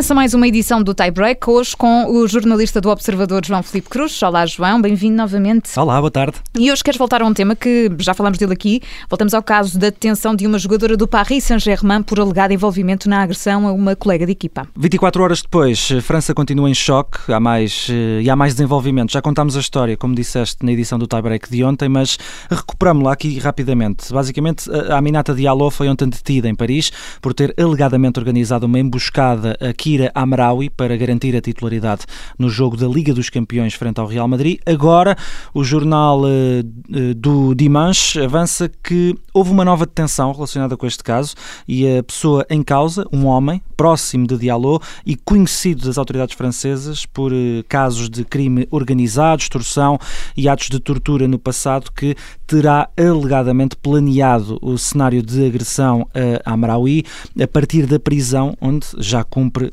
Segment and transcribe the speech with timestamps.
[0.00, 3.90] Começa mais uma edição do Tie Break, hoje com o jornalista do Observador João Felipe
[3.90, 4.22] Cruz.
[4.22, 5.78] Olá, João, bem-vindo novamente.
[5.78, 6.38] Olá, boa tarde.
[6.58, 8.80] E hoje queres voltar a um tema que já falamos dele aqui.
[9.10, 13.20] Voltamos ao caso da detenção de uma jogadora do Paris Saint-Germain por alegado envolvimento na
[13.20, 14.66] agressão a uma colega de equipa.
[14.74, 19.12] 24 horas depois, França continua em choque há mais, eh, e há mais desenvolvimento.
[19.12, 23.12] Já contámos a história, como disseste, na edição do Tie Break de ontem, mas recuperamos-la
[23.12, 24.10] aqui rapidamente.
[24.10, 29.58] Basicamente, a Aminata Diallo foi ontem detida em Paris por ter alegadamente organizado uma emboscada
[29.60, 32.02] a Kira Amraoui para garantir a titularidade
[32.38, 34.60] no jogo da Liga dos Campeões frente ao Real Madrid.
[34.64, 35.16] Agora,
[35.52, 41.34] o jornal uh, do Dimanche avança que houve uma nova detenção relacionada com este caso
[41.66, 47.04] e a pessoa em causa, um homem próximo de Diallo e conhecido das autoridades francesas
[47.04, 49.98] por uh, casos de crime organizado, extorsão
[50.36, 52.14] e atos de tortura no passado, que
[52.46, 56.06] terá alegadamente planeado o cenário de agressão
[56.44, 57.02] a Amraoui
[57.42, 59.72] a partir da prisão onde já cumpre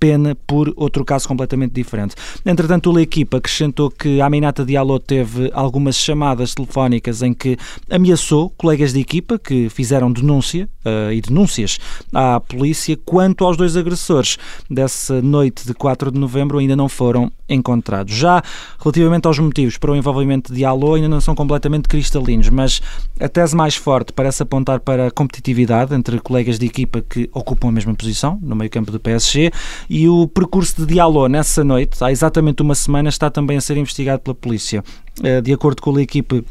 [0.00, 2.14] pena por outro caso completamente diferente.
[2.44, 7.58] Entretanto, a equipa acrescentou que a Aminata Diallo teve algumas chamadas telefónicas em que
[7.90, 11.78] ameaçou colegas de equipa que fizeram denúncia uh, e denúncias
[12.12, 14.38] à polícia quanto aos dois agressores
[14.70, 18.14] dessa noite de 4 de novembro ainda não foram encontrados.
[18.14, 18.42] Já
[18.78, 22.80] relativamente aos motivos para o envolvimento de Diallo ainda não são completamente cristalinos, mas
[23.18, 27.68] a tese mais forte parece apontar para a competitividade entre colegas de equipa que ocupam
[27.68, 29.50] a mesma posição no meio campo do PSG
[29.92, 33.76] e o percurso de Diallo nessa noite, há exatamente uma semana, está também a ser
[33.76, 34.84] investigado pela polícia.
[35.20, 36.44] Eh, de acordo com a equipe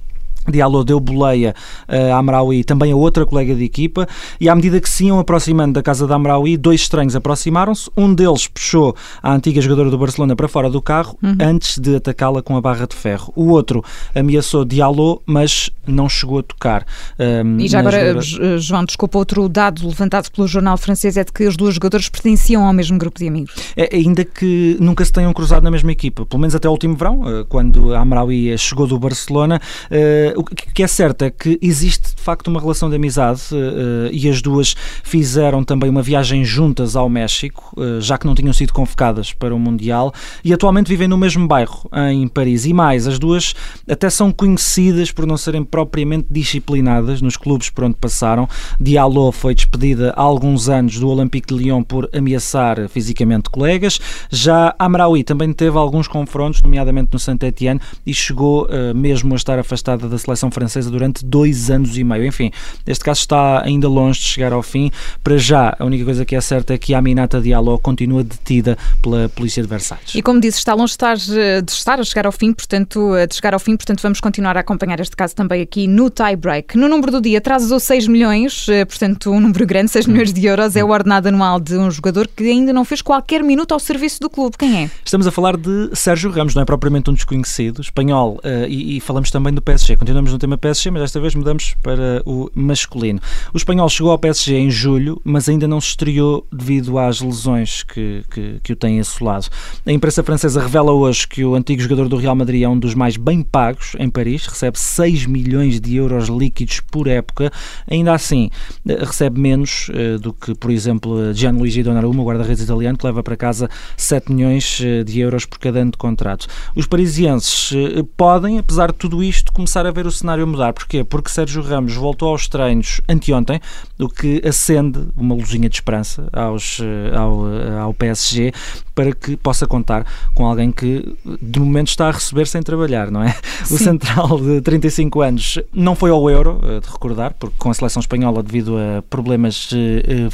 [0.47, 1.53] Diallo deu boleia
[1.87, 4.07] uh, a Amraoui, também a outra colega de equipa,
[4.39, 7.89] e à medida que se iam aproximando da casa da Amraoui, dois estranhos aproximaram-se.
[7.95, 11.35] Um deles puxou a antiga jogadora do Barcelona para fora do carro uhum.
[11.39, 13.31] antes de atacá-la com a barra de ferro.
[13.35, 13.83] O outro
[14.15, 16.85] ameaçou Diallo, mas não chegou a tocar.
[17.19, 18.57] Um, e já agora, jogadora...
[18.59, 22.65] João, desculpa, outro dado levantado pelo jornal francês é de que os dois jogadores pertenciam
[22.65, 23.53] ao mesmo grupo de amigos.
[23.75, 26.95] É, ainda que nunca se tenham cruzado na mesma equipa, pelo menos até o último
[26.95, 29.59] verão, eh, quando a Amraoui chegou do Barcelona.
[29.89, 34.29] Uh, o que é certo é que existe facto uma relação de amizade uh, e
[34.29, 38.71] as duas fizeram também uma viagem juntas ao México, uh, já que não tinham sido
[38.71, 40.13] convocadas para o Mundial,
[40.43, 42.65] e atualmente vivem no mesmo bairro, em Paris.
[42.65, 43.55] E mais, as duas
[43.89, 48.47] até são conhecidas por não serem propriamente disciplinadas nos clubes por onde passaram.
[48.79, 53.99] Diallo foi despedida há alguns anos do Olympique de Lyon por ameaçar fisicamente colegas.
[54.29, 59.57] Já Amraoui também teve alguns confrontos, nomeadamente no Saint-Étienne, e chegou uh, mesmo a estar
[59.57, 62.18] afastada da seleção francesa durante dois anos e meio.
[62.25, 62.51] Enfim,
[62.85, 64.91] este caso está ainda longe de chegar ao fim.
[65.23, 68.77] Para já, a única coisa que é certa é que a Aminata Diallo continua detida
[69.01, 70.15] pela polícia de Versalhes.
[70.15, 73.35] E como disse, está longe de estar, de estar a chegar ao fim, portanto, de
[73.35, 76.77] chegar ao fim, portanto, vamos continuar a acompanhar este caso também aqui no tie break.
[76.77, 80.33] No número do dia, traz os 6 milhões, eh, portanto, um número grande, 6 milhões
[80.33, 83.73] de euros, é o ordenado anual de um jogador que ainda não fez qualquer minuto
[83.73, 84.57] ao serviço do clube.
[84.57, 84.89] Quem é?
[85.03, 89.31] Estamos a falar de Sérgio Ramos, não é propriamente um desconhecido, espanhol, e, e falamos
[89.31, 89.95] também do PSG.
[89.97, 93.19] Continuamos no tema PSG, mas desta vez mudamos para o masculino.
[93.53, 97.83] O espanhol chegou ao PSG em julho, mas ainda não se estreou devido às lesões
[97.83, 99.47] que, que, que o têm assolado.
[99.85, 102.93] A imprensa francesa revela hoje que o antigo jogador do Real Madrid é um dos
[102.93, 107.51] mais bem pagos em Paris, recebe 6 milhões de euros líquidos por época.
[107.89, 108.49] Ainda assim,
[108.85, 113.69] recebe menos uh, do que, por exemplo, Gianluigi Donnarumma, guarda-redes italiano, que leva para casa
[113.97, 116.47] 7 milhões eh, de euros por cada ano de contrato.
[116.75, 117.73] Os parisienses
[118.17, 120.73] podem, apesar de tudo isto, começar a ver o cenário mudar.
[120.73, 121.03] Porquê?
[121.03, 123.59] Porque Sérgio Ramos voltou aos treinos anteontem,
[123.99, 128.51] o que acende uma luzinha de esperança aos, eh, ao, eh, ao PSG
[128.93, 133.23] para que possa contar com alguém que de momento está a receber sem trabalhar, não
[133.23, 133.35] é?
[133.63, 133.75] Sim.
[133.75, 137.73] O central de 35 anos não foi ao Euro, eh, de recordar, porque com a
[137.73, 139.69] seleção espanhola devido a problemas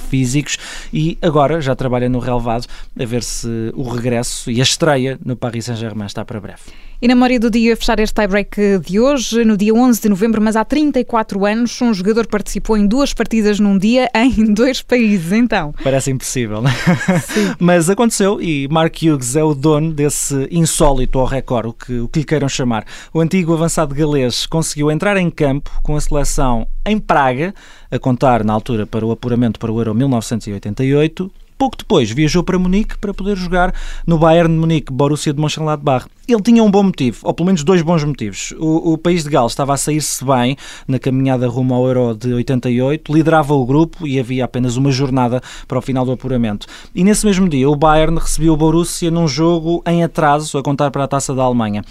[0.10, 0.58] físicos
[0.94, 2.68] e agora já trabalha no relevado
[3.00, 6.62] a ver se o regresso e a estreia no Paris Saint-Germain está para breve.
[7.02, 10.42] E na memória do dia, fechar este tie-break de hoje, no dia 11 de novembro,
[10.42, 11.45] mas há 34 anos,
[11.84, 15.74] um jogador participou em duas partidas num dia em dois países, então.
[15.84, 17.20] Parece impossível, não é?
[17.20, 17.56] Sim.
[17.60, 22.08] mas aconteceu e Mark Hughes é o dono desse insólito ao recorde, o que, o
[22.08, 22.86] que lhe queiram chamar.
[23.14, 27.54] O antigo avançado galês conseguiu entrar em campo com a seleção em Praga,
[27.90, 32.60] a contar na altura para o apuramento para o Euro 1988, Pouco depois viajou para
[32.60, 33.74] Munique para poder jogar
[34.06, 36.08] no Bayern de Munique, Borussia de Mönchengladbach.
[36.28, 38.52] Ele tinha um bom motivo, ou pelo menos dois bons motivos.
[38.58, 40.58] O, o país de Gales estava a sair-se bem
[40.88, 45.40] na caminhada rumo ao Euro de 88, liderava o grupo e havia apenas uma jornada
[45.68, 46.66] para o final do apuramento.
[46.96, 50.90] E nesse mesmo dia, o Bayern recebeu o Borussia num jogo em atraso, a contar
[50.90, 51.84] para a taça da Alemanha.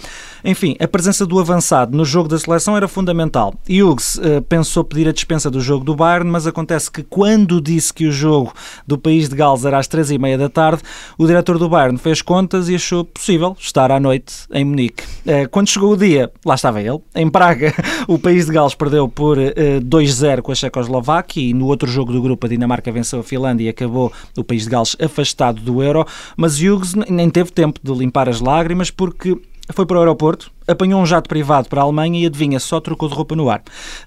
[0.43, 3.53] Enfim, a presença do avançado no jogo da seleção era fundamental.
[3.69, 7.93] Hughes uh, pensou pedir a dispensa do jogo do Bayern, mas acontece que quando disse
[7.93, 8.53] que o jogo
[8.85, 10.81] do país de Gales Gales era às três e meia da tarde,
[11.17, 15.03] o diretor do Bayern fez contas e achou possível estar à noite em Munique.
[15.25, 16.99] Eh, quando chegou o dia, lá estava ele.
[17.15, 17.73] Em Praga,
[18.07, 22.21] o país de Gales perdeu por 2-0 com a Checoslováquia e no outro jogo do
[22.21, 26.05] grupo a Dinamarca venceu a Finlândia e acabou o país de Gales afastado do Euro,
[26.35, 29.37] mas Hughes nem teve tempo de limpar as lágrimas porque
[29.73, 33.07] foi para o aeroporto, apanhou um jato privado para a Alemanha e adivinha, só trocou
[33.09, 33.59] de roupa no ar.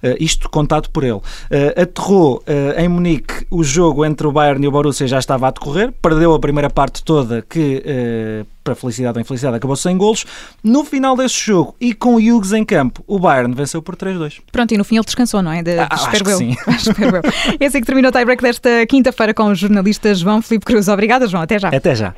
[0.03, 1.13] Uh, isto contado por ele.
[1.13, 5.47] Uh, aterrou uh, em Munique o jogo entre o Bayern e o Borussia já estava
[5.47, 7.83] a decorrer, perdeu a primeira parte toda que,
[8.63, 10.25] para felicidade ou infelicidade, acabou sem golos.
[10.63, 14.39] No final desse jogo e com o Hughes em campo, o Bayern venceu por 3-2.
[14.51, 15.63] Pronto, e no fim ele descansou, não é?
[15.63, 16.37] De, ah, espero, eu.
[16.37, 16.55] Sim.
[17.59, 20.87] Esse é que terminou o tie-break desta quinta-feira com o jornalista João Filipe Cruz.
[20.87, 21.43] Obrigada, João.
[21.43, 21.69] Até já.
[21.69, 22.13] Até já.